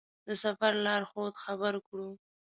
[0.27, 2.09] د سفر لارښود خبر کړو.